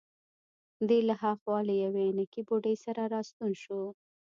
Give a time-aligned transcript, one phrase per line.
[0.87, 3.81] دی له هاخوا له یوې عینکې بوډۍ سره راستون شو.